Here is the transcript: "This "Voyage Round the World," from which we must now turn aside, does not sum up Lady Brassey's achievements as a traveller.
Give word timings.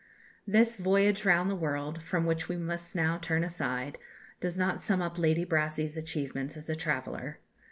"This 0.57 0.77
"Voyage 0.77 1.25
Round 1.25 1.47
the 1.47 1.55
World," 1.55 2.01
from 2.01 2.25
which 2.25 2.49
we 2.49 2.55
must 2.57 2.95
now 2.95 3.19
turn 3.19 3.43
aside, 3.43 3.99
does 4.39 4.57
not 4.57 4.81
sum 4.81 4.99
up 4.99 5.19
Lady 5.19 5.43
Brassey's 5.45 5.95
achievements 5.95 6.57
as 6.57 6.71
a 6.71 6.75
traveller. 6.75 7.37